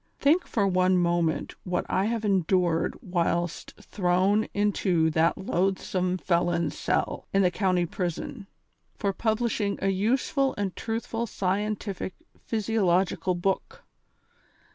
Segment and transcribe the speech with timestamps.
[0.19, 7.27] Think for one moment what I have endured whilst thrown into that loathsome felon's cell,
[7.31, 8.47] in the county prison,
[8.97, 13.83] for publishing a useful and truthful scien tific physiological book.